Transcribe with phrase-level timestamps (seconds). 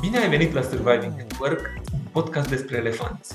[0.00, 3.34] Bine ai venit la Surviving at Work, un podcast despre elefanți.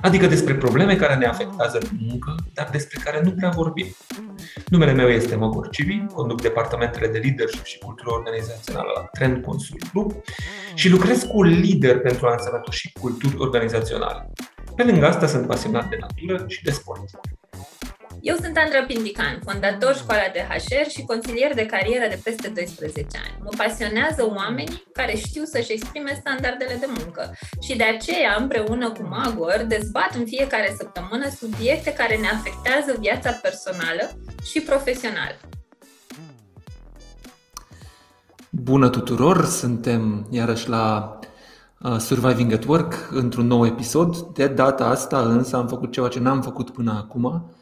[0.00, 3.86] Adică despre probleme care ne afectează în muncă, dar despre care nu prea vorbim.
[4.68, 9.90] Numele meu este Mogor Civi, conduc departamentele de leadership și cultură organizațională la Trend Consult
[9.92, 10.12] Group
[10.74, 14.32] și lucrez cu lider pentru a însănătoși culturi organizaționale.
[14.76, 17.04] Pe lângă asta sunt pasionat de natură și de sport.
[18.22, 23.06] Eu sunt Andra Pindican, fondator școala de HR și consilier de carieră de peste 12
[23.24, 23.36] ani.
[23.44, 29.02] Mă pasionează oamenii care știu să-și exprime standardele de muncă și de aceea, împreună cu
[29.02, 34.04] Magor, dezbat în fiecare săptămână subiecte care ne afectează viața personală
[34.50, 35.38] și profesională.
[38.50, 39.44] Bună tuturor!
[39.44, 41.18] Suntem iarăși la
[41.80, 44.16] uh, Surviving at Work într-un nou episod.
[44.16, 47.54] De data asta însă am făcut ceva ce n-am făcut până acum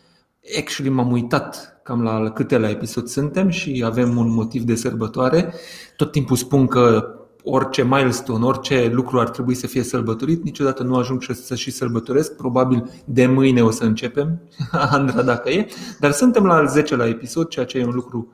[0.59, 5.55] actually m-am uitat cam la câte la episod suntem și avem un motiv de sărbătoare.
[5.97, 7.13] Tot timpul spun că
[7.43, 12.37] orice milestone, orice lucru ar trebui să fie sărbătorit, niciodată nu ajung să și sărbătoresc.
[12.37, 14.41] Probabil de mâine o să începem,
[14.91, 15.67] Andra dacă e,
[16.01, 18.33] dar suntem la al 10 la episod, ceea ce e un lucru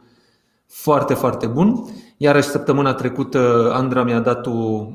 [0.66, 1.84] foarte, foarte bun.
[2.16, 4.46] Iarăși săptămâna trecută Andra mi-a dat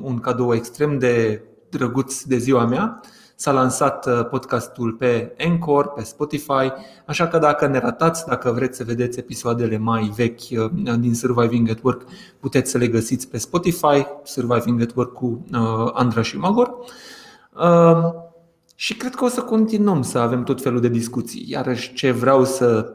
[0.02, 3.00] un cadou extrem de drăguț de ziua mea
[3.40, 6.72] S-a lansat uh, podcastul pe Anchor, pe Spotify,
[7.06, 11.70] așa că dacă ne ratați, dacă vreți să vedeți episoadele mai vechi uh, din Surviving
[11.70, 12.02] at Work,
[12.40, 16.74] puteți să le găsiți pe Spotify, Surviving at Work cu uh, Andra și Magor.
[18.74, 21.44] Și cred că o să continuăm să avem tot felul de discuții.
[21.48, 22.94] Iarăși ce vreau să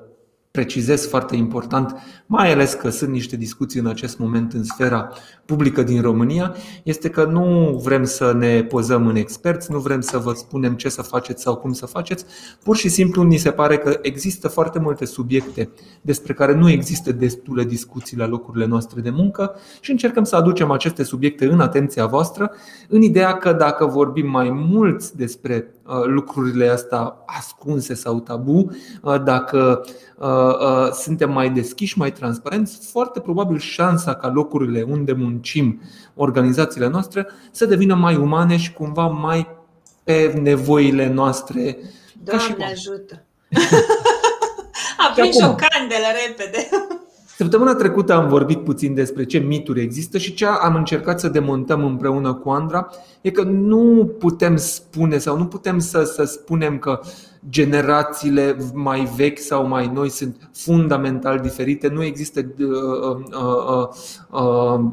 [0.56, 5.10] precizez foarte important, mai ales că sunt niște discuții în acest moment în sfera
[5.46, 10.18] publică din România, este că nu vrem să ne pozăm în experți, nu vrem să
[10.18, 12.26] vă spunem ce să faceți sau cum să faceți.
[12.64, 15.70] Pur și simplu ni se pare că există foarte multe subiecte
[16.02, 20.72] despre care nu există destule discuții la locurile noastre de muncă și încercăm să aducem
[20.72, 22.52] aceste subiecte în atenția voastră,
[22.90, 29.24] în ideea că dacă vorbim mai mult despre uh, lucrurile astea ascunse sau tabu, uh,
[29.24, 29.86] dacă
[30.18, 30.45] uh,
[30.94, 35.82] suntem mai deschiși, mai transparenți, foarte probabil șansa ca locurile unde muncim,
[36.16, 39.48] organizațiile noastre, să devină mai umane și cumva mai
[40.04, 41.78] pe nevoile noastre.
[42.24, 43.24] Doamne ca și ajută!
[45.10, 46.70] Aprins o candelă repede!
[47.38, 51.86] Săptămâna trecută am vorbit puțin despre ce mituri există și ce am încercat să demontăm
[51.86, 52.88] împreună cu Andra
[53.22, 57.00] e că nu putem spune sau nu putem să, să spunem că
[57.50, 61.88] generațiile mai vechi sau mai noi sunt fundamental diferite.
[61.88, 62.66] Nu există uh,
[63.02, 63.88] uh,
[64.32, 64.92] uh, uh,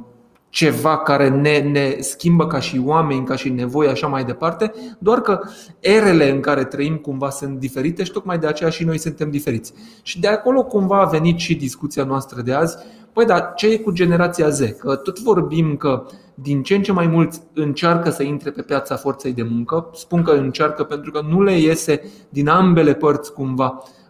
[0.52, 5.20] ceva care ne, ne schimbă ca și oameni, ca și nevoi, așa mai departe, doar
[5.20, 5.40] că
[5.80, 9.72] erele în care trăim cumva sunt diferite și tocmai de aceea și noi suntem diferiți.
[10.02, 12.76] Și de acolo cumva a venit și discuția noastră de azi.
[13.12, 14.60] Păi da, ce e cu generația Z?
[14.78, 18.96] Că tot vorbim că din ce în ce mai mulți încearcă să intre pe piața
[18.96, 19.90] forței de muncă.
[19.94, 24.01] Spun că încearcă pentru că nu le iese din ambele părți cumva Uh, uh,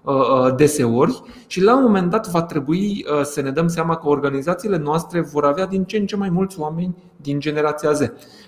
[0.56, 4.78] deseori și la un moment dat va trebui uh, să ne dăm seama că organizațiile
[4.78, 8.00] noastre vor avea din ce în ce mai mulți oameni din generația Z,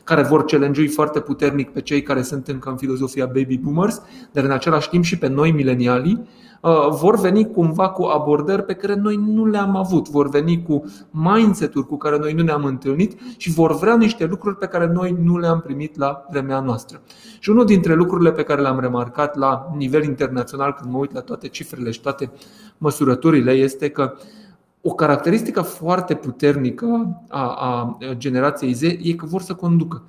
[0.04, 4.44] care vor challenge foarte puternic pe cei care sunt încă în filozofia baby boomers, dar
[4.44, 6.44] în același timp și pe noi milenialii, Uh,
[6.91, 11.86] vor veni cumva cu abordări pe care noi nu le-am avut, vor veni cu mindset-uri
[11.86, 15.38] cu care noi nu ne-am întâlnit și vor vrea niște lucruri pe care noi nu
[15.38, 17.00] le-am primit la vremea noastră.
[17.38, 21.20] Și unul dintre lucrurile pe care le-am remarcat la nivel internațional când mă uit la
[21.20, 22.30] toate cifrele și toate
[22.78, 24.14] măsurăturile este că
[24.82, 30.03] o caracteristică foarte puternică a, a generației Z e că vor să conducă.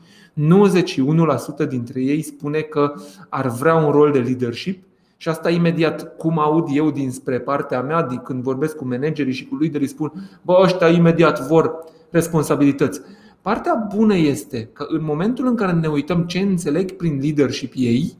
[1.65, 2.93] 91% dintre ei spune că
[3.29, 4.83] ar vrea un rol de leadership
[5.17, 9.45] și asta imediat, cum aud eu dinspre partea mea, din când vorbesc cu managerii și
[9.45, 10.11] cu liderii, spun,
[10.41, 13.01] bă, ăștia imediat vor responsabilități.
[13.41, 18.17] Partea bună este că în momentul în care ne uităm ce înțeleg prin leadership ei,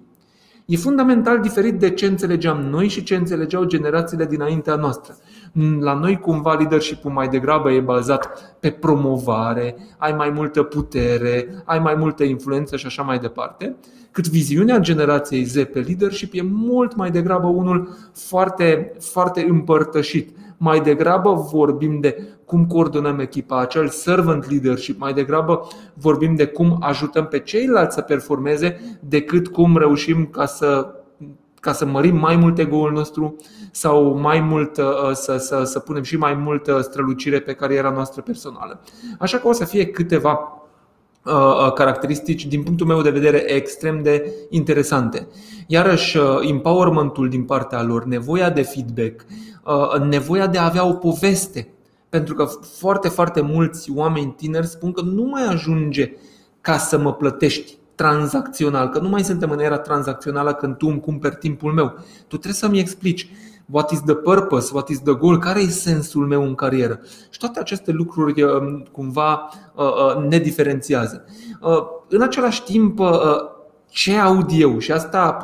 [0.65, 5.15] e fundamental diferit de ce înțelegeam noi și ce înțelegeau generațiile dinaintea noastră.
[5.79, 11.79] La noi cumva leadership-ul mai degrabă e bazat pe promovare, ai mai multă putere, ai
[11.79, 13.75] mai multă influență și așa mai departe,
[14.11, 20.37] cât viziunea generației Z pe leadership e mult mai degrabă unul foarte, foarte împărtășit.
[20.57, 26.77] Mai degrabă vorbim de cum coordonăm echipa, acel servant leadership, mai degrabă vorbim de cum
[26.79, 30.95] ajutăm pe ceilalți să performeze decât cum reușim ca să
[31.65, 33.35] ca să mărim mai mult ego-ul nostru
[33.71, 38.21] sau mai mult uh, să, să, să punem și mai multă strălucire pe cariera noastră
[38.21, 38.81] personală.
[39.19, 40.61] Așa că o să fie câteva
[41.23, 45.27] uh, uh, caracteristici, din punctul meu de vedere, extrem de interesante.
[45.67, 49.25] Iarăși, empowerment-ul din partea lor, nevoia de feedback,
[50.09, 51.74] nevoia de a avea o poveste
[52.15, 52.45] Pentru că
[52.77, 56.13] foarte, foarte mulți oameni tineri spun că nu mai ajunge
[56.61, 60.99] ca să mă plătești tranzacțional, că nu mai suntem în era tranzacțională când tu îmi
[60.99, 61.93] cumperi timpul meu.
[62.27, 63.29] Tu trebuie să-mi explici
[63.71, 66.99] what is the purpose, what is the goal, care e sensul meu în carieră.
[67.29, 68.51] Și toate aceste lucruri uh,
[68.91, 71.25] cumva uh, uh, ne diferențiază.
[72.09, 72.99] În același timp,
[73.95, 75.37] ce aud eu și asta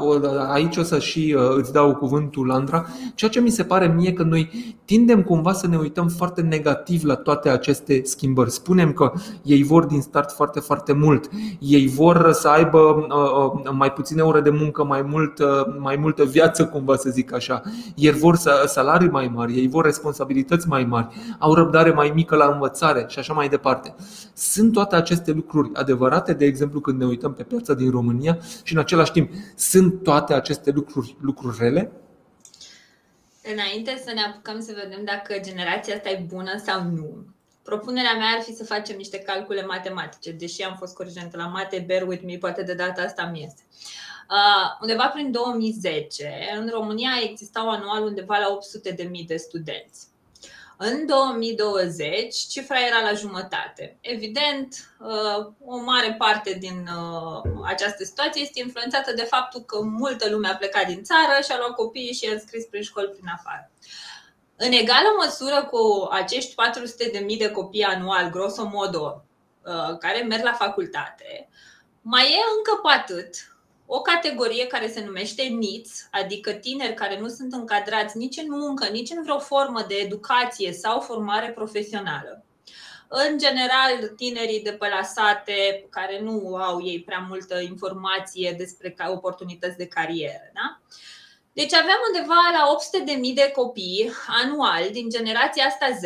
[0.52, 4.14] aici o să și uh, îți dau cuvântul, Andra, ceea ce mi se pare mie
[4.14, 8.52] că noi tindem cumva să ne uităm foarte negativ la toate aceste schimbări.
[8.52, 9.12] Spunem că
[9.44, 11.30] ei vor din start foarte, foarte mult.
[11.60, 15.42] Ei vor să aibă uh, uh, mai puține ore de muncă, mai, mult,
[15.80, 17.62] mai multă viață, cumva să zic așa.
[17.96, 21.08] Ei vor salarii mai mari, ei vor responsabilități mai mari,
[21.40, 23.96] au răbdare mai mică la învățare și așa mai departe.
[24.34, 28.74] Sunt toate aceste lucruri adevărate, de exemplu, când ne uităm pe piața din România, și
[28.74, 31.92] în același timp sunt toate aceste lucruri, lucruri rele?
[33.54, 37.26] Înainte să ne apucăm să vedem dacă generația asta e bună sau nu,
[37.64, 41.84] propunerea mea ar fi să facem niște calcule matematice, deși am fost corigentă la mate,
[41.88, 43.62] bear with me, poate de data asta mi este.
[44.30, 48.58] Uh, undeva prin 2010, în România existau anual undeva la
[49.02, 50.08] 800.000 de studenți.
[50.84, 53.98] În 2020, cifra era la jumătate.
[54.02, 60.30] Evident, uh, o mare parte din uh, această situație este influențată de faptul că multă
[60.30, 63.26] lume a plecat din țară și a luat copiii și i-a înscris prin școli prin
[63.38, 63.72] afară.
[64.56, 66.54] În egală măsură cu acești
[67.32, 69.24] 400.000 de copii anual, grosomodo,
[69.66, 71.50] uh, care merg la facultate,
[72.02, 73.51] mai e încă pe atât
[73.94, 78.88] o categorie care se numește NITS, adică tineri care nu sunt încadrați nici în muncă,
[78.88, 82.46] nici în vreo formă de educație sau formare profesională.
[83.08, 88.96] În general, tinerii de pe la sate care nu au ei prea multă informație despre
[89.08, 90.52] oportunități de carieră.
[90.54, 90.80] Da?
[91.54, 92.78] Deci aveam undeva la
[93.30, 94.12] 800.000 de copii
[94.44, 96.04] anual din generația asta Z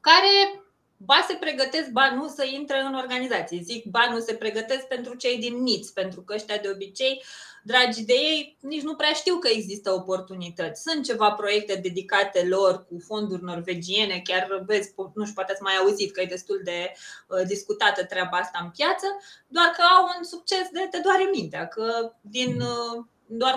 [0.00, 0.63] care
[1.04, 3.60] ba se pregătesc, ba nu să intre în organizație.
[3.62, 7.22] Zic, ba nu se pregătesc pentru cei din NITS, pentru că ăștia de obicei,
[7.62, 10.82] dragi de ei, nici nu prea știu că există oportunități.
[10.82, 15.74] Sunt ceva proiecte dedicate lor cu fonduri norvegiene, chiar vezi, nu știu, poate ați mai
[15.74, 16.92] auzit că e destul de
[17.28, 19.06] uh, discutată treaba asta în piață,
[19.46, 23.54] doar că au un succes de te doare mintea, că din uh, doar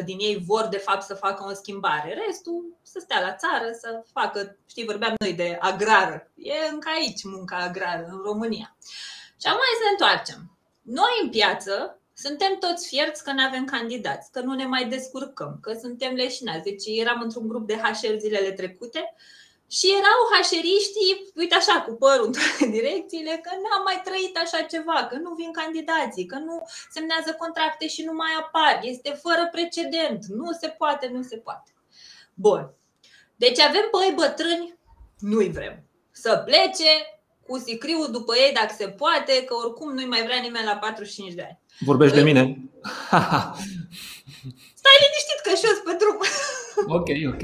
[0.00, 2.22] 9% din ei vor de fapt să facă o schimbare.
[2.26, 6.30] Restul să stea la țară, să facă, știi, vorbeam noi de agrară.
[6.34, 8.76] E încă aici munca agrară în România.
[9.40, 10.58] Și acum să ne întoarcem.
[10.82, 15.58] Noi în piață suntem toți fierți că nu avem candidați, că nu ne mai descurcăm,
[15.60, 16.62] că suntem leșinați.
[16.62, 19.14] Deci eram într-un grup de HR zilele trecute
[19.76, 24.60] și erau hașeriștii, uite așa, cu părul în toate direcțiile, că n-am mai trăit așa
[24.72, 26.56] ceva, că nu vin candidații, că nu
[26.96, 31.70] semnează contracte și nu mai apar, este fără precedent, nu se poate, nu se poate.
[32.34, 32.62] Bun.
[33.36, 34.78] Deci avem băi bătrâni,
[35.18, 35.74] nu-i vrem.
[36.10, 36.90] Să plece
[37.46, 41.34] cu sicriul după ei dacă se poate, că oricum nu-i mai vrea nimeni la 45
[41.34, 41.58] de ani.
[41.78, 42.42] Vorbești de mine?
[44.80, 46.18] Stai liniștit că și pe drum.
[46.96, 47.42] Ok, ok.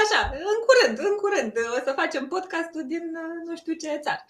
[0.00, 0.20] Așa,
[0.52, 3.04] în curând, în curând o să facem podcastul din
[3.46, 4.24] nu știu ce țară.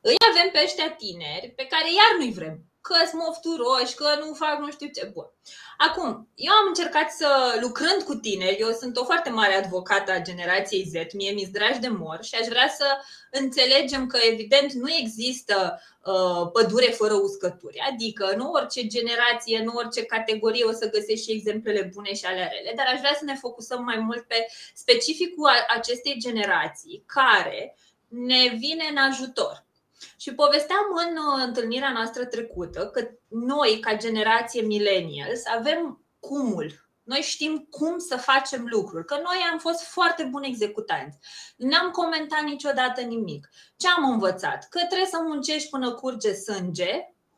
[0.00, 2.56] Îi avem pe ăștia tineri pe care iar nu-i vrem
[2.88, 5.10] că sunt mofturoși, că nu fac nu știu ce.
[5.12, 5.28] Bun.
[5.76, 10.20] Acum, eu am încercat să, lucrând cu tineri, eu sunt o foarte mare advocată a
[10.20, 12.86] generației Z, mie mi-s dragi de mor și aș vrea să
[13.30, 17.78] înțelegem că, evident, nu există uh, pădure fără uscături.
[17.92, 22.52] Adică, nu orice generație, nu orice categorie o să găsești și exemplele bune și ale
[22.52, 27.76] rele, dar aș vrea să ne focusăm mai mult pe specificul acestei generații care
[28.08, 29.66] ne vine în ajutor.
[30.16, 36.86] Și povesteam în uh, întâlnirea noastră trecută că noi, ca generație millennials, avem cumul.
[37.02, 41.18] Noi știm cum să facem lucruri, că noi am fost foarte buni executanți.
[41.56, 43.50] N-am comentat niciodată nimic.
[43.76, 44.68] Ce am învățat?
[44.68, 46.90] Că trebuie să muncești până curge sânge,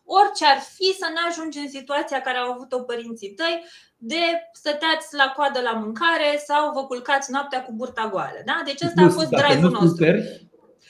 [0.04, 3.64] orice ar fi să nu ajungi în situația care au avut-o părinții tăi
[3.96, 8.40] de stăteați la coadă la mâncare sau vă culcați noaptea cu burta goală.
[8.44, 8.62] Da?
[8.64, 10.04] Deci ăsta a fost drive-ul nostru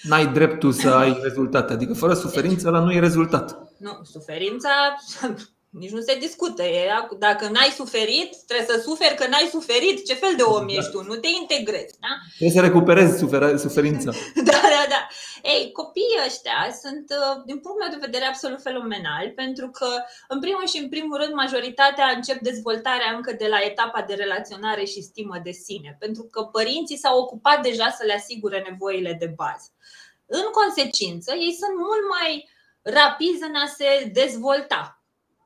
[0.03, 1.73] n-ai dreptul să ai rezultate.
[1.73, 3.59] Adică fără suferință, la nu e rezultat.
[3.79, 4.71] Nu, suferința
[5.71, 6.63] nici nu se discută.
[6.63, 6.89] E,
[7.19, 10.07] dacă n-ai suferit, trebuie să suferi că n-ai suferit.
[10.07, 10.73] Ce fel de om da.
[10.73, 11.03] ești tu?
[11.03, 11.95] Nu te integrezi.
[12.05, 12.13] Da?
[12.37, 13.19] Trebuie să recuperezi
[13.67, 14.11] suferința.
[14.51, 15.01] da, da, da.
[15.53, 19.89] Ei, copiii ăștia sunt, uh, din punctul meu de vedere, absolut fenomenali, pentru că,
[20.29, 24.85] în primul și în primul rând, majoritatea încep dezvoltarea încă de la etapa de relaționare
[24.85, 29.33] și stimă de sine, pentru că părinții s-au ocupat deja să le asigure nevoile de
[29.37, 29.69] bază.
[30.39, 32.49] În consecință, ei sunt mult mai
[32.83, 35.01] rapizi în a se dezvolta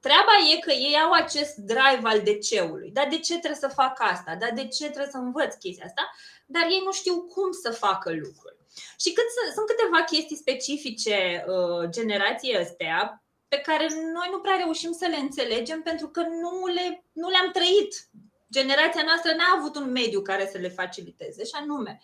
[0.06, 2.90] Treaba e că ei au acest drive al DC-ului.
[2.90, 4.36] Dar de ce trebuie să fac asta?
[4.40, 6.02] Dar de ce trebuie să învăț chestia asta?
[6.46, 8.56] Dar ei nu știu cum să facă lucruri.
[9.02, 9.24] Și cât
[9.54, 13.86] sunt câteva chestii specifice uh, generației astea pe care
[14.16, 17.92] noi nu prea reușim să le înțelegem pentru că nu, le, nu le-am trăit.
[18.50, 22.00] Generația noastră n-a avut un mediu care să le faciliteze, și anume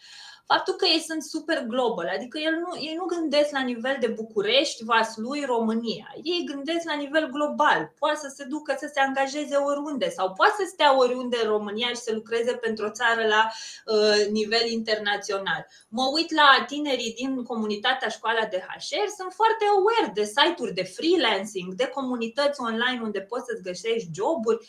[0.52, 4.06] faptul că ei sunt super global, adică ei nu, ei nu gândesc la nivel de
[4.06, 6.08] București, Vaslui, România.
[6.22, 7.92] Ei gândesc la nivel global.
[7.98, 11.88] Poate să se ducă să se angajeze oriunde sau poate să stea oriunde în România
[11.88, 15.66] și să lucreze pentru o țară la uh, nivel internațional.
[15.88, 20.82] Mă uit la tinerii din comunitatea școala de HR, sunt foarte aware de site-uri de
[20.82, 24.66] freelancing, de comunități online unde poți să-ți găsești joburi.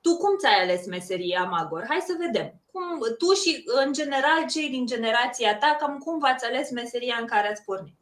[0.00, 1.84] Tu cum ți-ai ales meseria, Magor?
[1.88, 2.60] Hai să vedem.
[2.78, 7.26] Cum, tu și, în general, cei din generația ta, cam cum v-ați ales meseria în
[7.26, 7.94] care ați pornit?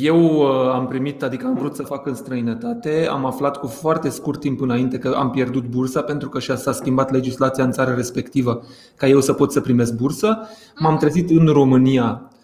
[0.00, 4.08] Eu uh, am primit, adică am vrut să fac în străinătate, am aflat cu foarte
[4.08, 7.94] scurt timp înainte că am pierdut bursa pentru că și-a s-a schimbat legislația în țara
[7.94, 8.64] respectivă
[8.96, 10.48] ca eu să pot să primesc bursă.
[10.78, 10.98] M-am mm.
[10.98, 12.35] trezit în România Uh,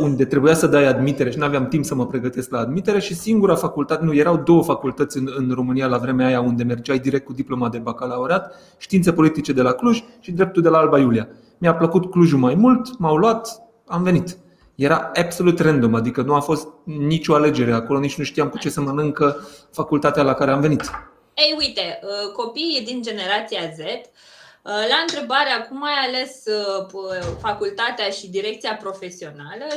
[0.00, 3.14] unde trebuia să dai admitere și nu aveam timp să mă pregătesc la admitere și
[3.14, 7.24] singura facultate, nu, erau două facultăți în, în România la vremea aia unde mergeai direct
[7.24, 11.28] cu diploma de bacalaureat, științe politice de la Cluj și dreptul de la Alba Iulia.
[11.58, 14.36] Mi-a plăcut Clujul mai mult, m-au luat, am venit.
[14.74, 18.70] Era absolut random, adică nu a fost nicio alegere acolo, nici nu știam cu ce
[18.70, 19.36] să mănâncă
[19.70, 20.90] facultatea la care am venit.
[21.34, 24.33] Ei, uite, uh, copiii din generația Z Uh,
[24.64, 29.76] la întrebarea cum ai ales uh, facultatea și direcția profesională, 62%,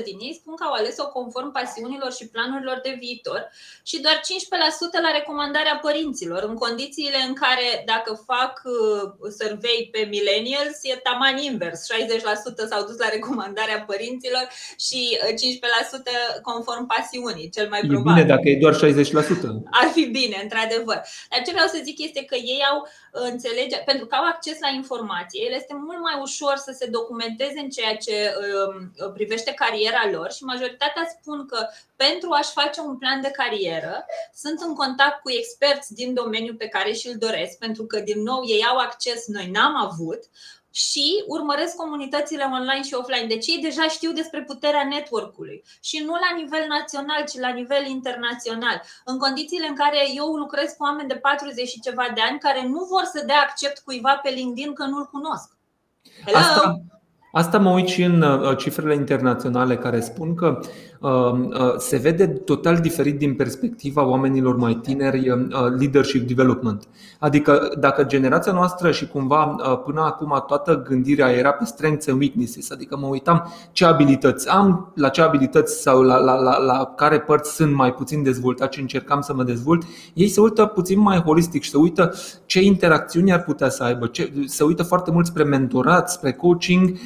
[0.00, 3.40] 63% din ei spun că au ales-o conform pasiunilor și planurilor de viitor
[3.90, 4.16] și doar
[5.00, 10.94] 15% la recomandarea părinților, în condițiile în care dacă fac uh, survey pe millennials e
[11.08, 14.44] taman invers, 60% s-au dus la recomandarea părinților
[14.86, 15.00] și
[16.38, 18.10] 15% conform pasiunii, cel mai probabil.
[18.10, 18.80] E bine dacă e doar 60%.
[19.80, 20.98] Ar fi bine, într-adevăr.
[21.30, 24.58] Dar ce vreau să zic este că ei au au înțelege, pentru că au acces
[24.60, 28.34] la informație, el este mult mai ușor să se documenteze în ceea ce
[29.04, 31.66] um, privește cariera lor și majoritatea spun că
[31.96, 36.68] pentru a-și face un plan de carieră sunt în contact cu experți din domeniul pe
[36.68, 40.22] care și-l doresc, pentru că, din nou, ei au acces, noi n-am avut,
[40.82, 43.26] și urmăresc comunitățile online și offline.
[43.34, 47.84] Deci ei deja știu despre puterea network-ului și nu la nivel național, ci la nivel
[47.96, 48.76] internațional.
[49.04, 52.62] În condițiile în care eu lucrez cu oameni de 40 și ceva de ani care
[52.74, 55.48] nu vor să dea accept cuiva pe LinkedIn că nu-l cunosc.
[56.24, 56.38] Hello?
[56.38, 56.80] Asta,
[57.32, 60.60] asta mă uit și în uh, cifrele internaționale care spun că
[60.93, 60.93] Um, uh,
[61.78, 66.88] se vede total diferit din perspectiva oamenilor mai tineri um, uh, leadership development.
[67.18, 72.20] Adică dacă generația noastră și cumva uh, până acum toată gândirea era pe strengths and
[72.20, 76.92] weaknesses, adică mă uitam ce abilități am, la ce abilități sau la, la, la, la
[76.96, 79.82] care părți sunt mai puțin dezvoltat și încercam să mă dezvolt,
[80.14, 82.14] ei se uită puțin mai holistic și se uită
[82.46, 86.96] ce interacțiuni ar putea să aibă, ce, se uită foarte mult spre mentorat, spre coaching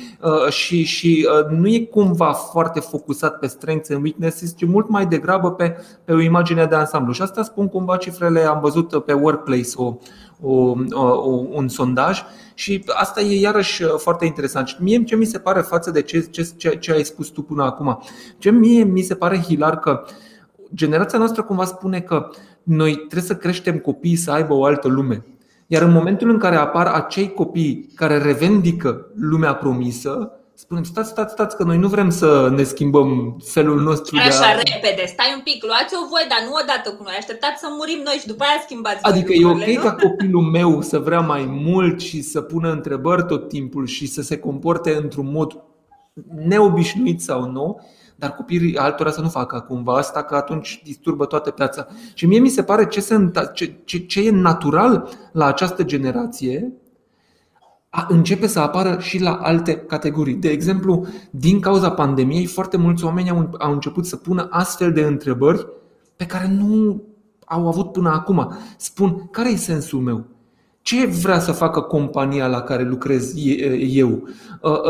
[0.49, 5.07] și, și nu e cumva foarte focusat pe strengths strengths and weaknesses, ci mult mai
[5.07, 7.13] degrabă pe, pe o imagine de ansamblu.
[7.13, 9.97] Și asta spun cumva cifrele, am văzut pe Workplace o,
[10.41, 12.23] o, o, un sondaj
[12.55, 14.77] și asta e iarăși foarte interesant.
[14.81, 16.21] Mie ce mi se pare față de ce,
[16.57, 18.03] ce, ce ai spus tu până acum,
[18.39, 20.05] ce mie mi se pare hilar că
[20.75, 22.29] generația noastră cumva spune că
[22.63, 25.25] noi trebuie să creștem copiii să aibă o altă lume.
[25.67, 31.33] Iar în momentul în care apar acei copii care revendică lumea promisă, spunem, stați, stați,
[31.33, 34.75] stați, că noi nu vrem să ne schimbăm felul nostru Așa, de a...
[34.75, 38.17] repede, stai un pic, luați-o voi, dar nu odată cu noi, așteptați să murim noi
[38.21, 39.83] și după aia schimbați Adică e ok nu?
[39.83, 44.23] ca copilul meu să vrea mai mult și să pună întrebări tot timpul și să
[44.23, 45.63] se comporte într-un mod
[46.49, 47.81] neobișnuit sau nu,
[48.17, 51.87] dar copiii altora să nu facă cumva asta, că atunci disturbă toată piața.
[52.15, 56.73] Și mie mi se pare ce, se, ce, ce, ce e natural la această generație
[57.91, 60.35] a începe să apară și la alte categorii.
[60.35, 65.01] De exemplu, din cauza pandemiei, foarte mulți oameni au, au început să pună astfel de
[65.01, 65.67] întrebări
[66.17, 67.03] pe care nu
[67.45, 68.53] au avut până acum.
[68.77, 70.27] Spun, care e sensul meu?
[70.83, 73.33] Ce vrea să facă compania la care lucrez
[73.79, 74.29] eu?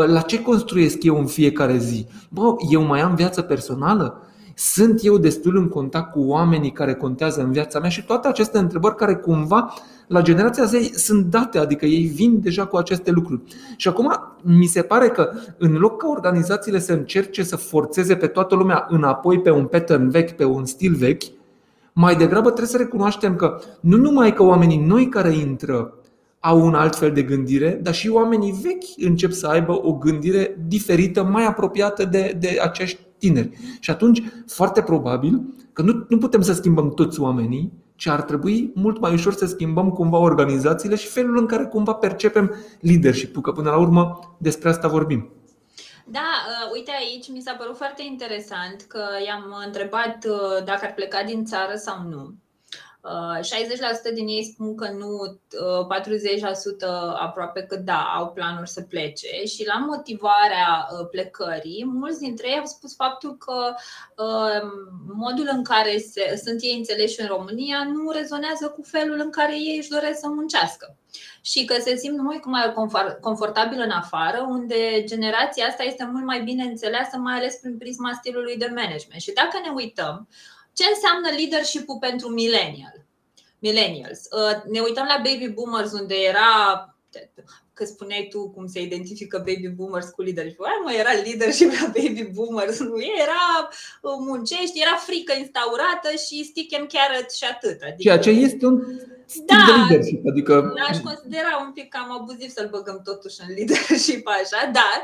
[0.07, 2.07] La ce construiesc eu în fiecare zi?
[2.29, 4.21] Bă, eu mai am viață personală?
[4.61, 7.89] Sunt eu destul în contact cu oamenii care contează în viața mea?
[7.89, 9.73] Și toate aceste întrebări care cumva
[10.07, 13.41] la generația Z sunt date, adică ei vin deja cu aceste lucruri.
[13.77, 18.27] Și acum mi se pare că în loc ca organizațiile să încerce să forțeze pe
[18.27, 21.23] toată lumea înapoi pe un pattern vechi, pe un stil vechi,
[21.93, 25.93] mai degrabă trebuie să recunoaștem că nu numai că oamenii noi care intră
[26.39, 30.57] au un alt fel de gândire, dar și oamenii vechi încep să aibă o gândire
[30.67, 33.49] diferită, mai apropiată de, de acești tineri.
[33.79, 35.41] Și atunci, foarte probabil
[35.73, 39.45] că nu, nu putem să schimbăm toți oamenii, ci ar trebui mult mai ușor să
[39.45, 44.69] schimbăm cumva organizațiile și felul în care cumva percepem leadership că până la urmă despre
[44.69, 45.29] asta vorbim.
[46.05, 50.93] Da, uh, uite aici mi s-a părut foarte interesant că i-am întrebat uh, dacă ar
[50.93, 52.33] pleca din țară sau nu.
[54.11, 55.39] 60% din ei spun că nu,
[56.77, 56.87] 40%
[57.19, 62.65] aproape că da, au planuri să plece și la motivarea plecării, mulți dintre ei au
[62.65, 63.73] spus faptul că
[65.13, 69.53] modul în care se, sunt ei înțeleși în România nu rezonează cu felul în care
[69.53, 70.97] ei își doresc să muncească
[71.41, 72.73] și că se simt mult mai
[73.21, 78.11] confortabil în afară, unde generația asta este mult mai bine înțeleasă, mai ales prin prisma
[78.13, 79.21] stilului de management.
[79.21, 80.27] Și dacă ne uităm,
[80.79, 83.05] ce înseamnă leadership-ul pentru millennial?
[83.59, 84.19] millennials?
[84.31, 86.49] Uh, ne uităm la baby boomers unde era
[87.73, 90.59] că spuneai tu cum se identifică baby boomers cu leadership.
[90.61, 93.45] Ai, mă, era leadership la baby boomers, nu era
[94.01, 97.77] uh, muncești, era frică instaurată și stick and carrot și atât.
[97.81, 98.01] Adică...
[98.05, 98.77] Ceea ce este un
[99.51, 100.21] da, de leadership.
[100.31, 100.53] Adică...
[100.89, 104.97] Aș considera un pic cam abuziv să-l băgăm totuși în leadership așa, dar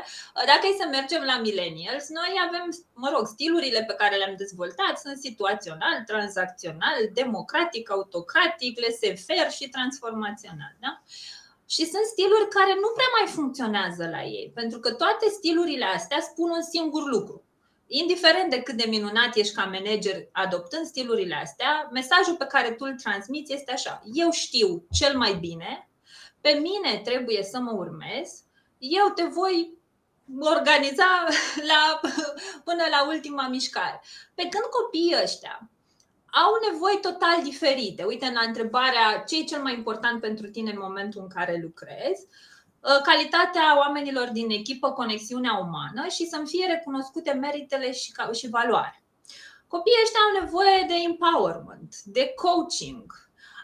[0.50, 2.64] dacă e să mergem la millennials, noi avem,
[3.02, 10.74] mă rog, stilurile pe care le-am dezvoltat sunt situațional, tranzacțional, democratic, autocratic, laissez-faire și transformațional.
[10.84, 10.92] Da?
[11.66, 16.20] Și sunt stiluri care nu prea mai funcționează la ei, pentru că toate stilurile astea
[16.20, 17.46] spun un singur lucru
[17.86, 22.84] indiferent de cât de minunat ești ca manager adoptând stilurile astea, mesajul pe care tu
[22.84, 25.90] îl transmiți este așa: eu știu cel mai bine,
[26.40, 28.42] pe mine trebuie să mă urmez,
[28.78, 29.74] eu te voi
[30.40, 31.26] organiza
[31.70, 32.00] la,
[32.64, 34.02] până la ultima mișcare.
[34.34, 35.70] Pe când copiii ăștia
[36.44, 38.02] au nevoi total diferite.
[38.02, 42.26] Uite, la întrebarea ce e cel mai important pentru tine în momentul în care lucrezi,
[42.86, 49.02] Uh, calitatea oamenilor din echipă, conexiunea umană și să-mi fie recunoscute meritele și, și valoare.
[49.66, 53.04] Copiii ăștia au nevoie de empowerment, de coaching,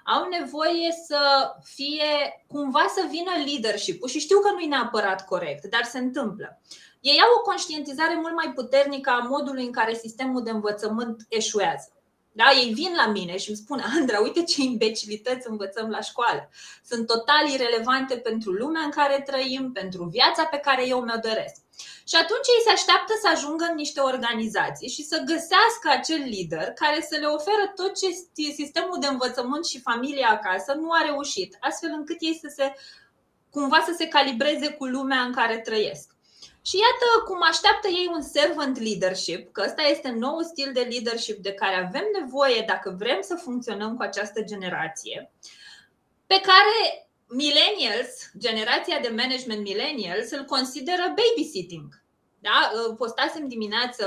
[0.05, 1.21] au nevoie să
[1.65, 2.11] fie
[2.47, 6.61] cumva să vină leadership și știu că nu e neapărat corect, dar se întâmplă.
[7.01, 11.93] Ei au o conștientizare mult mai puternică a modului în care sistemul de învățământ eșuează.
[12.33, 12.45] Da?
[12.51, 16.51] Ei vin la mine și îmi spun, Andra, uite ce imbecilități învățăm la școală.
[16.85, 21.61] Sunt total irelevante pentru lumea în care trăim, pentru viața pe care eu mi-o doresc.
[22.09, 26.73] Și atunci ei se așteaptă să ajungă în niște organizații și să găsească acel lider
[26.83, 31.57] care să le oferă tot ce sistemul de învățământ și familia acasă nu a reușit,
[31.61, 32.75] astfel încât ei să se
[33.51, 36.12] cumva să se calibreze cu lumea în care trăiesc.
[36.65, 41.37] Și iată cum așteaptă ei un servant leadership, că ăsta este nou stil de leadership
[41.37, 45.31] de care avem nevoie dacă vrem să funcționăm cu această generație,
[46.27, 52.01] pe care millennials, generația de management millennials, îl consideră babysitting.
[52.39, 52.71] Da?
[52.97, 54.05] Postasem dimineață,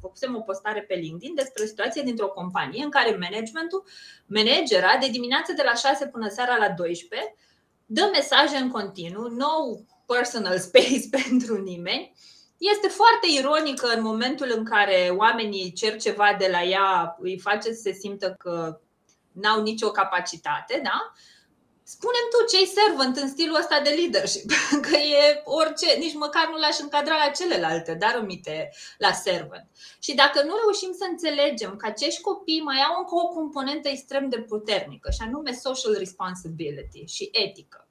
[0.00, 3.84] făcusem o postare pe LinkedIn despre o situație dintr-o companie în care managementul,
[4.26, 7.34] managera de dimineață de la 6 până seara la 12,
[7.86, 12.12] dă mesaje în continuu, nou personal space pentru nimeni.
[12.58, 17.72] Este foarte ironică în momentul în care oamenii cer ceva de la ea, îi face
[17.72, 18.80] să se simtă că
[19.32, 21.12] n-au nicio capacitate, da?
[21.82, 24.50] Spunem tu ce-i servant în stilul ăsta de leadership,
[24.86, 29.66] că e orice, nici măcar nu l-aș încadra la celelalte, dar umite la servant.
[29.98, 34.28] Și dacă nu reușim să înțelegem că acești copii mai au încă o componentă extrem
[34.28, 37.87] de puternică, și anume social responsibility și etică,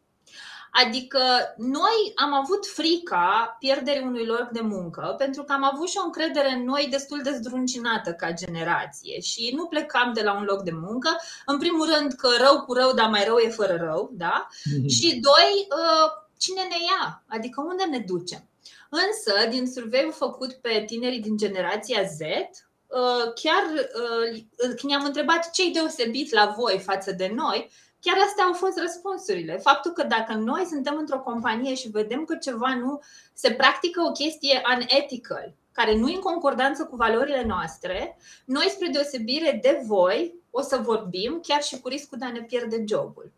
[0.72, 1.20] Adică
[1.58, 6.06] noi am avut frica pierderii unui loc de muncă pentru că am avut și o
[6.06, 10.64] încredere în noi destul de zdruncinată ca generație și nu plecam de la un loc
[10.64, 11.10] de muncă.
[11.46, 14.48] În primul rând că rău cu rău, dar mai rău e fără rău, da?
[14.48, 14.88] Mm-hmm.
[14.88, 17.24] Și doi, uh, cine ne ia?
[17.28, 18.48] Adică unde ne ducem?
[18.90, 25.52] Însă, din survey făcut pe tinerii din generația Z, uh, chiar uh, când ne-am întrebat
[25.52, 29.58] ce-i deosebit la voi față de noi, Chiar astea au fost răspunsurile.
[29.58, 33.00] Faptul că dacă noi suntem într-o companie și vedem că ceva nu
[33.34, 38.88] se practică o chestie unethical, care nu e în concordanță cu valorile noastre, noi, spre
[38.88, 43.32] deosebire de voi, o să vorbim chiar și cu riscul de a ne pierde jobul.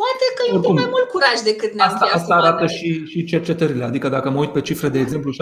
[0.00, 3.24] Poate că e un pic mai mult curaj decât ne-am Asta, asta arată și, și
[3.24, 3.84] cercetările.
[3.84, 5.32] Adică dacă mă uit pe cifre, de exemplu,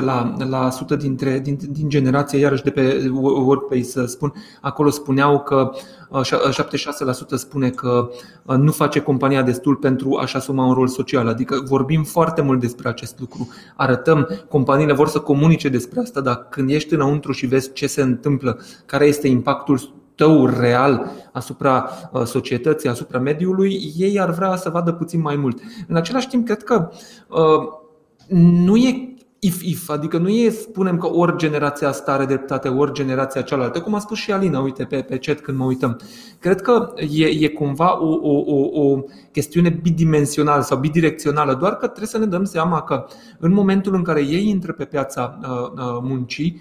[0.00, 5.42] la, la sută dintre, din, din generație, iarăși de pe Workplace să spun, acolo spuneau
[5.42, 5.70] că
[7.34, 8.10] 76% spune că
[8.42, 11.28] nu face compania destul pentru a-și asuma un rol social.
[11.28, 13.48] Adică vorbim foarte mult despre acest lucru.
[13.76, 18.02] Arătăm, companiile vor să comunice despre asta, dar când ești înăuntru și vezi ce se
[18.02, 19.78] întâmplă, care este impactul
[20.16, 25.60] tău real asupra uh, societății, asupra mediului, ei ar vrea să vadă puțin mai mult.
[25.88, 26.90] În același timp, cred că
[27.28, 27.68] uh,
[28.64, 33.42] nu e if-if, adică nu e spunem că ori generația asta are dreptate, ori generația
[33.42, 36.00] cealaltă, cum a spus și Alina, uite, pe, pe chat când mă uităm.
[36.38, 39.02] Cred că e, e cumva o, o, o, o
[39.32, 43.06] chestiune bidimensională sau bidirecțională, doar că trebuie să ne dăm seama că
[43.38, 46.60] în momentul în care ei intră pe piața uh, uh, muncii,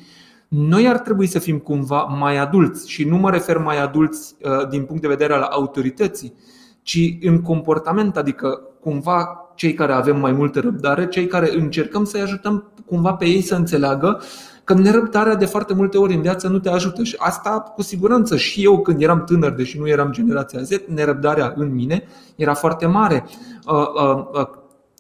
[0.56, 4.68] noi ar trebui să fim cumva mai adulți și nu mă refer mai adulți uh,
[4.70, 6.34] din punct de vedere al autorității,
[6.82, 12.22] ci în comportament, adică cumva cei care avem mai multă răbdare, cei care încercăm să-i
[12.22, 14.22] ajutăm cumva pe ei să înțeleagă
[14.64, 18.38] că nerăbdarea de foarte multe ori în viață nu te ajută și asta cu siguranță
[18.38, 22.04] și eu când eram tânăr, deși nu eram generația Z, nerăbdarea în mine
[22.36, 23.26] era foarte mare.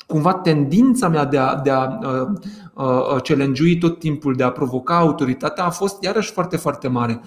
[0.07, 1.99] Uh, uh, uh, cumva tendința mea de a, de a
[3.23, 7.21] challenge tot timpul, de a provoca autoritatea a fost iarăși foarte, foarte mare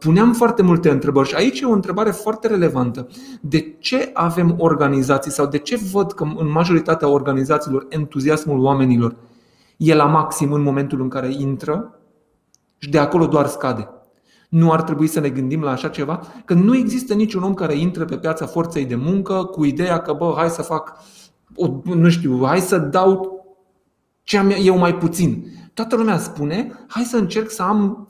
[0.00, 3.06] puneam foarte multe întrebări și aici e o întrebare foarte relevantă.
[3.40, 9.16] De ce avem organizații sau de ce văd că în majoritatea organizațiilor entuziasmul oamenilor
[9.76, 12.00] e la maxim în momentul în care intră
[12.78, 13.88] și de acolo doar scade?
[14.48, 16.20] Nu ar trebui să ne gândim la așa ceva?
[16.44, 20.12] Că nu există niciun om care intră pe piața forței de muncă cu ideea că,
[20.12, 20.96] bă, hai să fac,
[21.84, 23.38] nu știu, hai să dau
[24.22, 25.44] ce am eu mai puțin.
[25.74, 28.08] Toată lumea spune, hai să încerc să am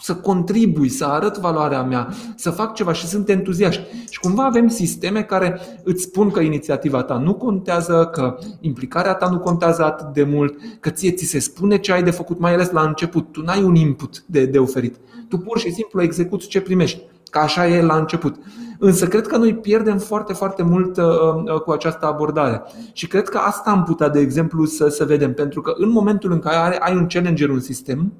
[0.00, 3.82] să contribui, să arăt valoarea mea, să fac ceva și sunt entuziaști.
[4.10, 9.28] Și cumva avem sisteme care îți spun că inițiativa ta nu contează, că implicarea ta
[9.28, 12.52] nu contează atât de mult, că ție ți se spune ce ai de făcut, mai
[12.52, 13.32] ales la început.
[13.32, 14.96] Tu n-ai un input de, de oferit.
[15.28, 17.02] Tu pur și simplu execuți ce primești.
[17.32, 18.36] Ca așa e la început.
[18.78, 22.62] Însă cred că noi pierdem foarte, foarte mult uh, uh, cu această abordare.
[22.92, 25.34] Și cred că asta am putea, de exemplu, să, să vedem.
[25.34, 28.12] Pentru că în momentul în care ai un challenger, un sistem,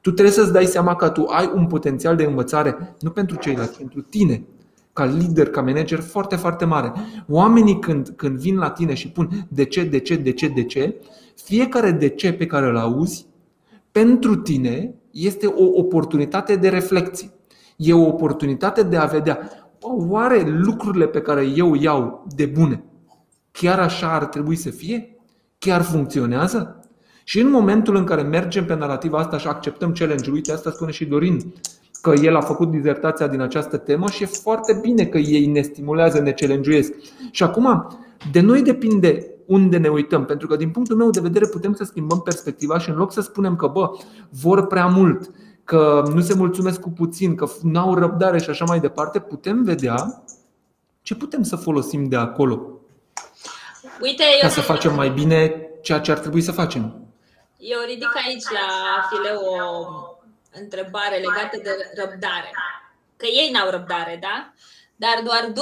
[0.00, 3.78] tu trebuie să-ți dai seama că tu ai un potențial de învățare, nu pentru ceilalți,
[3.78, 4.44] pentru tine,
[4.92, 6.92] ca lider, ca manager, foarte, foarte mare.
[7.28, 10.64] Oamenii când, când vin la tine și pun de ce, de ce, de ce, de
[10.64, 11.00] ce,
[11.34, 13.26] fiecare de ce pe care îl auzi,
[13.92, 17.30] pentru tine este o oportunitate de reflexie.
[17.76, 19.38] E o oportunitate de a vedea,
[20.08, 22.84] oare lucrurile pe care eu iau de bune,
[23.50, 25.16] chiar așa ar trebui să fie?
[25.58, 26.80] Chiar funcționează?
[27.24, 30.90] Și în momentul în care mergem pe narativa asta și acceptăm challenge-ul, uite, asta spune
[30.90, 31.52] și Dorin,
[32.02, 35.60] că el a făcut dizertația din această temă și e foarte bine că ei ne
[35.60, 36.80] stimulează, ne challenge
[37.30, 37.86] Și acum,
[38.32, 41.84] de noi depinde unde ne uităm, pentru că din punctul meu de vedere putem să
[41.84, 43.90] schimbăm perspectiva și în loc să spunem că, bă,
[44.30, 45.30] vor prea mult,
[45.66, 49.64] că nu se mulțumesc cu puțin, că nu au răbdare și așa mai departe, putem
[49.64, 50.22] vedea
[51.02, 52.80] ce putem să folosim de acolo
[54.00, 57.06] Uite, ca să facem mai bine ceea ce ar trebui să facem.
[57.58, 58.68] Eu ridic aici la
[59.10, 59.86] fileu o
[60.60, 62.50] întrebare legată de răbdare.
[63.16, 64.52] Că ei n-au răbdare, da?
[64.96, 65.52] Dar doar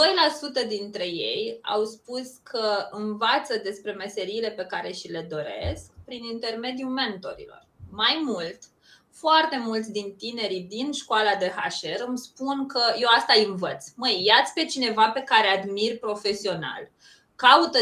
[0.65, 6.25] 2% dintre ei au spus că învață despre meseriile pe care și le doresc prin
[6.25, 7.67] intermediul mentorilor.
[7.91, 8.59] Mai mult,
[9.27, 13.83] foarte mulți din tinerii din școala de HR îmi spun că eu asta îi învăț.
[13.97, 16.83] Măi, iați pe cineva pe care admir profesional,
[17.45, 17.79] caută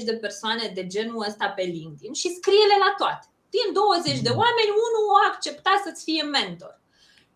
[0.00, 3.26] 10-20 de persoane de genul ăsta pe LinkedIn și scrie-le la toate.
[3.56, 6.74] Din 20 de oameni, unul a acceptat să-ți fie mentor.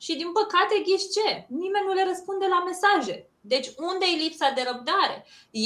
[0.04, 1.28] Și din păcate, ghiși ce?
[1.62, 3.16] Nimeni nu le răspunde la mesaje.
[3.52, 5.16] Deci unde e lipsa de răbdare?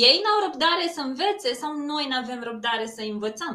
[0.06, 3.54] Ei n-au răbdare să învețe sau noi nu avem răbdare să învățăm?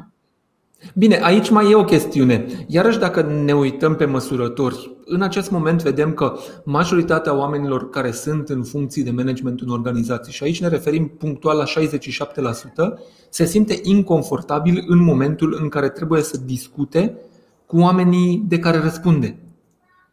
[0.95, 2.45] Bine, aici mai e o chestiune.
[2.67, 8.49] Iarăși dacă ne uităm pe măsurători, în acest moment vedem că majoritatea oamenilor care sunt
[8.49, 11.67] în funcții de management în organizații, și aici ne referim punctual la 67%,
[13.29, 17.17] se simte inconfortabil în momentul în care trebuie să discute
[17.65, 19.39] cu oamenii de care răspunde.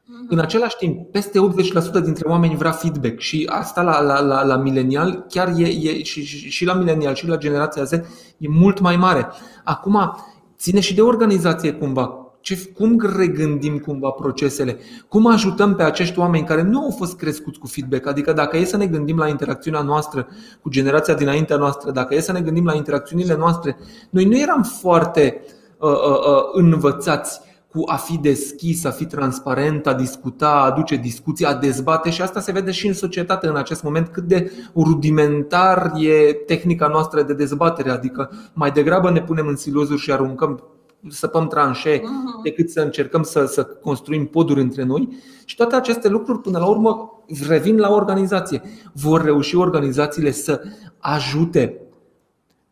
[0.04, 0.26] Mhm.
[0.28, 4.56] În același timp, peste 80% dintre oameni vrea feedback și asta la, la, la, la
[4.56, 7.92] milenial, chiar e, e și, și, și la milenial și la generația Z,
[8.38, 9.28] e mult mai mare.
[9.64, 10.16] Acum,
[10.58, 12.22] ține și de organizație cumva.
[12.40, 14.78] Ce, cum regândim cumva procesele?
[15.08, 18.06] Cum ajutăm pe acești oameni care nu au fost crescuți cu feedback?
[18.06, 20.28] Adică dacă e să ne gândim la interacțiunea noastră
[20.62, 23.76] cu generația dinaintea noastră, dacă e să ne gândim la interacțiunile noastre,
[24.10, 25.40] noi nu eram foarte
[25.78, 27.40] uh, uh, uh, învățați
[27.72, 32.22] cu a fi deschis, a fi transparent, a discuta, a aduce discuții, a dezbate și
[32.22, 37.22] asta se vede și în societate în acest moment cât de rudimentar e tehnica noastră
[37.22, 40.62] de dezbatere, adică mai degrabă ne punem în silozuri și aruncăm
[41.08, 42.42] săpăm tranșe mhm.
[42.42, 45.08] decât să încercăm să, să construim poduri între noi
[45.44, 48.62] și toate aceste lucruri până la urmă revin la organizație.
[48.92, 50.62] Vor reuși organizațiile să
[50.98, 51.80] ajute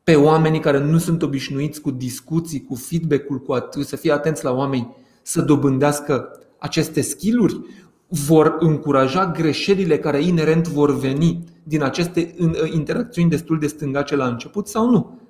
[0.07, 4.45] pe oamenii care nu sunt obișnuiți cu discuții, cu feedback-ul, cu at- să fie atenți
[4.45, 7.61] la oameni, să dobândească aceste skill-uri,
[8.09, 12.35] vor încuraja greșelile care inerent vor veni din aceste
[12.73, 15.21] interacțiuni destul de stângace la început sau nu?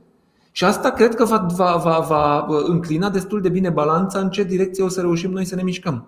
[0.52, 4.42] Și asta cred că va, va, va, va înclina destul de bine balanța în ce
[4.42, 6.06] direcție o să reușim noi să ne mișcăm.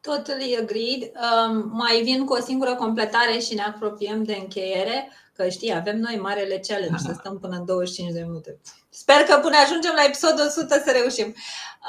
[0.00, 1.02] Totally agreed.
[1.02, 5.98] Um, mai vin cu o singură completare și ne apropiem de încheiere, că știi, avem
[5.98, 8.60] noi marele challenge să stăm până în 25 de minute.
[8.88, 11.34] Sper că până ajungem la episodul 100 să reușim.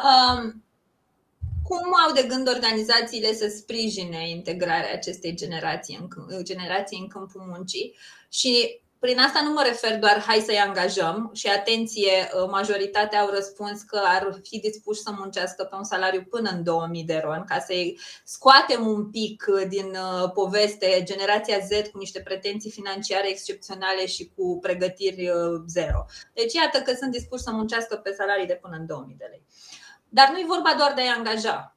[0.04, 0.64] Um,
[1.64, 7.96] cum au de gând organizațiile să sprijine integrarea acestei generații în, generații în câmpul muncii?
[8.30, 13.30] Și prin asta nu mă refer doar hai să-i angajăm și atenție, uh, majoritatea au
[13.30, 17.44] răspuns că ar fi dispuși să muncească pe un salariu până în 2000 de ron
[17.48, 23.30] ca să-i scoatem un pic uh, din uh, poveste generația Z cu niște pretenții financiare
[23.30, 25.32] excepționale și cu pregătiri
[25.68, 26.06] zero.
[26.34, 29.44] Deci iată că sunt dispuși să muncească pe salarii de până în 2000 de lei.
[30.10, 31.77] Dar nu e vorba doar de a-i angaja.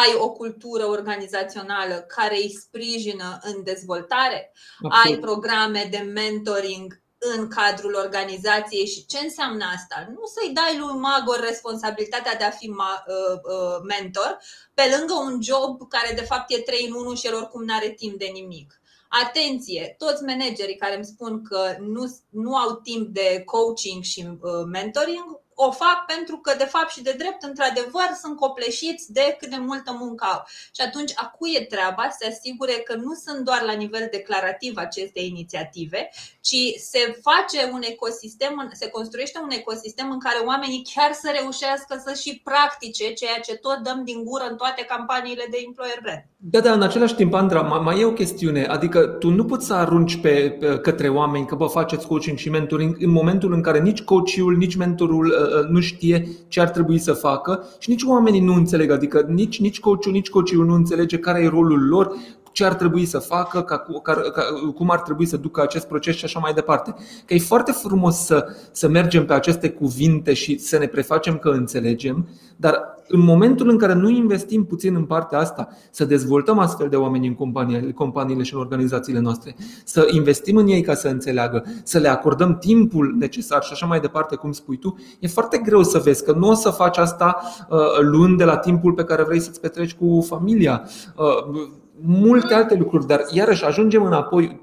[0.00, 4.52] Ai o cultură organizațională care îi sprijină în dezvoltare,
[4.82, 5.04] Absolut.
[5.04, 10.06] ai programe de mentoring în cadrul organizației și ce înseamnă asta?
[10.08, 14.38] Nu să-i dai lui Magor responsabilitatea de a fi uh, uh, mentor
[14.74, 17.74] pe lângă un job care de fapt e 3 în 1 și el oricum nu
[17.74, 18.80] are timp de nimic.
[19.08, 24.64] Atenție, toți managerii care îmi spun că nu, nu au timp de coaching și uh,
[24.72, 29.50] mentoring o fac pentru că, de fapt și de drept, într-adevăr, sunt copleșiți de cât
[29.54, 30.40] de multă muncă au.
[30.76, 34.04] Și atunci, a cui e treaba să se asigure că nu sunt doar la nivel
[34.10, 36.00] declarativ aceste inițiative,
[36.48, 41.92] ci se face un ecosistem, se construiește un ecosistem în care oamenii chiar să reușească
[42.04, 46.24] să și practice ceea ce tot dăm din gură în toate campaniile de employer brand.
[46.36, 48.64] Da, da, în același timp, Andra, mai e o chestiune.
[48.64, 52.50] Adică tu nu poți să arunci pe, pe către oameni că vă faceți coaching și
[52.50, 56.68] mentoring în momentul în care nici coachul, nici mentorul uh, uh, nu știe ce ar
[56.68, 58.90] trebui să facă și nici oamenii nu înțeleg.
[58.90, 62.12] Adică nici, nici coachul, nici coachul nu înțelege care e rolul lor,
[62.52, 64.42] ce ar trebui să facă, ca, ca, ca,
[64.74, 66.94] cum ar trebui să ducă acest proces și așa mai departe.
[67.24, 71.48] Că e foarte frumos să, să mergem pe aceste cuvinte și să ne prefacem că
[71.48, 76.88] înțelegem, dar în momentul în care nu investim puțin în partea asta, să dezvoltăm astfel
[76.88, 81.08] de oameni în companiile, companiile și în organizațiile noastre, să investim în ei ca să
[81.08, 85.58] înțeleagă, să le acordăm timpul necesar și așa mai departe, cum spui tu, e foarte
[85.58, 89.04] greu să vezi că nu o să faci asta uh, luând de la timpul pe
[89.04, 94.60] care vrei să-ți petreci cu familia uh, multe alte lucruri, dar iarăși ajungem înapoi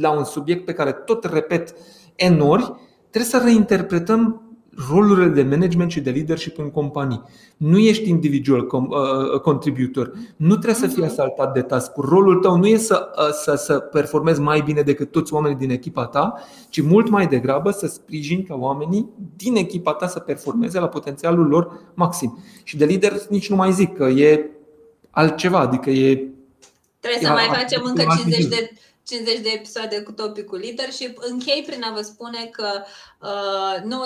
[0.00, 1.74] la un subiect pe care tot repet
[2.14, 2.72] enori,
[3.10, 4.42] trebuie să reinterpretăm
[4.90, 7.22] rolurile de management și de leadership în companii.
[7.56, 11.10] Nu ești individual uh, contributor, nu trebuie să fii mhm.
[11.10, 15.10] asaltat de task Rolul tău nu e să, uh, să, să performezi mai bine decât
[15.10, 16.34] toți oamenii din echipa ta,
[16.68, 21.46] ci mult mai degrabă să sprijini ca oamenii din echipa ta să performeze la potențialul
[21.46, 22.38] lor maxim.
[22.62, 24.50] Și de lider nici nu mai zic că e
[25.10, 26.32] altceva, adică e
[27.02, 31.18] Trebuie să mai facem încă 50 de 50 de episoade cu topicul leadership.
[31.20, 32.84] Închei prin a vă spune că
[33.20, 34.02] uh,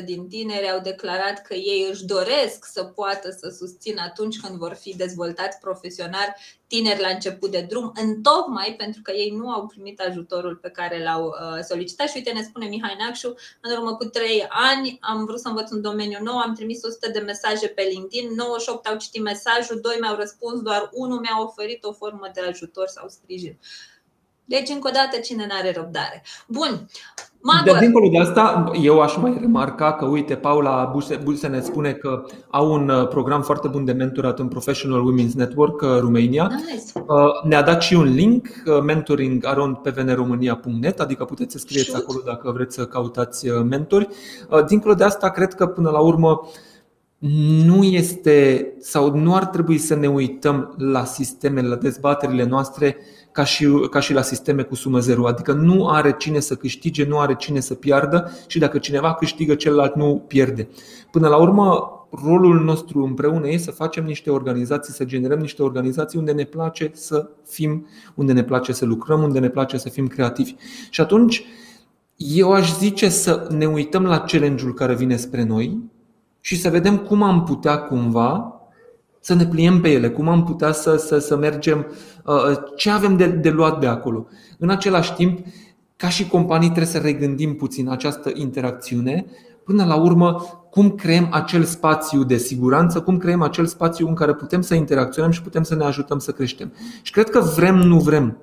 [0.00, 4.58] 98% din tineri au declarat că ei își doresc să poată să susțină atunci când
[4.58, 6.36] vor fi dezvoltați profesional
[6.70, 10.70] tineri la început de drum, în tocmai pentru că ei nu au primit ajutorul pe
[10.70, 12.08] care l-au uh, solicitat.
[12.08, 15.70] Și uite, ne spune Mihai Nacșu, în urmă cu 3 ani am vrut să învăț
[15.70, 19.96] un domeniu nou, am trimis 100 de mesaje pe LinkedIn, 98 au citit mesajul, 2
[20.00, 23.58] mi-au răspuns, doar unul mi-a oferit o formă de ajutor sau sprijin.
[24.54, 26.22] Deci, încă o dată, cine nu are răbdare.
[26.46, 26.88] Bun.
[27.42, 27.72] Magor.
[27.72, 32.24] Dar dincolo de asta, eu aș mai remarca că, uite, Paula Buse ne spune că
[32.50, 36.50] au un uh, program foarte bun de mentorat în Professional Women's Network uh, Romania.
[36.54, 36.82] Nice.
[36.94, 37.02] Uh,
[37.44, 38.48] ne-a dat și un link,
[38.84, 42.02] mentoringaroundpvnromania.net, adică puteți să scrieți Shoot.
[42.02, 44.08] acolo dacă vreți să cautați mentori.
[44.66, 46.40] Dincolo de asta, cred că până la urmă
[47.66, 52.96] nu este sau nu ar trebui să ne uităm la sistemele, la dezbaterile noastre
[53.32, 55.26] ca și, ca și la sisteme cu sumă zero.
[55.26, 59.54] Adică nu are cine să câștige, nu are cine să piardă și dacă cineva câștigă,
[59.54, 60.68] celălalt nu pierde.
[61.10, 61.92] Până la urmă,
[62.24, 66.90] rolul nostru împreună e să facem niște organizații, să generăm niște organizații unde ne place
[66.94, 70.54] să fim, unde ne place să lucrăm, unde ne place să fim creativi.
[70.90, 71.44] Și atunci,
[72.16, 75.90] eu aș zice să ne uităm la challenge-ul care vine spre noi
[76.40, 78.54] și să vedem cum am putea cumva
[79.20, 81.86] să ne pliem pe ele, cum am putea să, să, să mergem,
[82.24, 84.26] uh, ce avem de, de luat de acolo.
[84.58, 85.38] În același timp,
[85.96, 89.26] ca și companii trebuie să regândim puțin această interacțiune,
[89.64, 90.36] până la urmă
[90.70, 95.30] cum creăm acel spațiu de siguranță, cum creăm acel spațiu în care putem să interacționăm
[95.30, 96.72] și putem să ne ajutăm să creștem.
[97.02, 98.36] Și cred că vrem, nu vrem.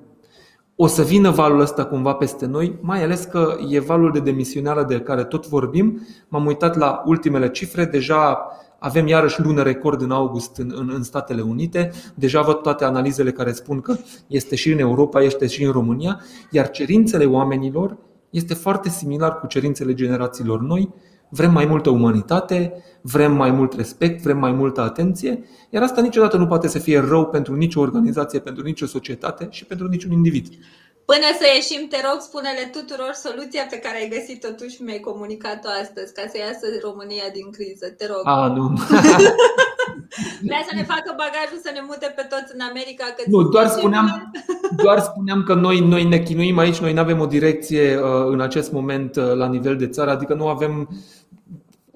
[0.79, 4.83] O să vină valul ăsta cumva peste noi, mai ales că e valul de demisionare
[4.83, 6.07] de care tot vorbim.
[6.27, 8.47] M-am uitat la ultimele cifre, deja
[8.79, 11.91] avem iarăși lună record în august în, în, în Statele Unite.
[12.15, 13.95] Deja văd toate analizele care spun că
[14.27, 17.97] este și în Europa, este și în România, iar cerințele oamenilor
[18.29, 20.93] este foarte similar cu cerințele generațiilor noi.
[21.29, 26.37] Vrem mai multă umanitate, vrem mai mult respect, vrem mai multă atenție, iar asta niciodată
[26.37, 30.47] nu poate să fie rău pentru nicio organizație, pentru nicio societate și pentru niciun individ.
[31.11, 35.05] Până să ieșim, te rog, spune-le tuturor soluția pe care ai găsit totuși și mi-ai
[35.09, 37.85] comunicat-o astăzi ca să iasă România din criză.
[37.99, 38.23] Te rog.
[38.23, 38.65] A, nu.
[40.47, 43.05] Vrea să ne facă bagajul să ne mute pe toți în America.
[43.15, 44.07] Că nu, doar spuneam,
[44.85, 48.41] doar spuneam că noi, noi ne chinuim aici, noi nu avem o direcție uh, în
[48.41, 50.73] acest moment uh, la nivel de țară, adică nu avem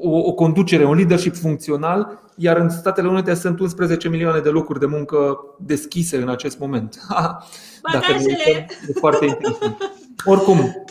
[0.01, 4.79] o, o conducere, un leadership funcțional, iar în Statele Unite sunt 11 milioane de locuri
[4.79, 6.99] de muncă deschise în acest moment.
[7.93, 8.65] Dacă ne e
[8.99, 9.77] foarte interesant.
[10.25, 10.85] Oricum,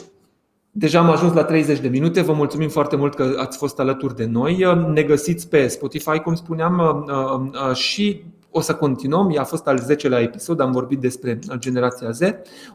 [0.71, 2.21] deja am ajuns la 30 de minute.
[2.21, 4.67] Vă mulțumim foarte mult că ați fost alături de noi.
[4.93, 9.35] Ne găsiți pe Spotify, cum spuneam, uh, uh, și o să continuăm.
[9.39, 12.21] A fost al 10-lea episod, am vorbit despre generația Z.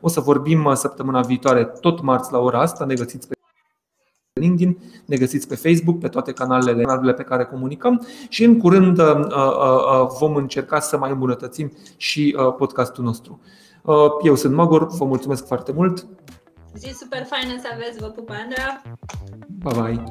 [0.01, 2.85] O să vorbim uh, săptămâna viitoare, tot marți la ora asta.
[2.85, 3.35] Ne găsiți pe
[4.41, 9.01] LinkedIn, ne găsiți pe Facebook, pe toate canalele, canalele pe care comunicăm și în curând
[10.19, 13.41] vom încerca să mai îmbunătățim și podcastul nostru.
[13.81, 16.07] Uh, eu sunt Magor, vă mulțumesc foarte mult.
[16.73, 18.81] Zi super faină să aveți, vă pup, Andra.
[19.63, 20.03] Bye bye.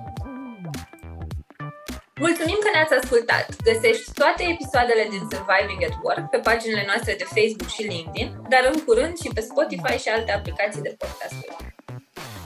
[2.20, 3.46] Mulțumim că ne-ați ascultat!
[3.68, 8.62] Găsești toate episoadele din Surviving at Work pe paginile noastre de Facebook și LinkedIn, dar
[8.72, 11.73] în curând și pe Spotify și alte aplicații de podcasturi.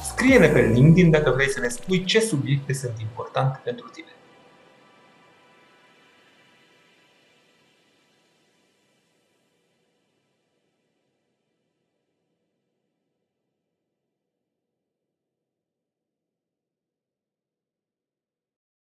[0.02, 4.17] Scrie-ne pe LinkedIn dacă vrei să ne spui ce subiecte sunt importante pentru tine.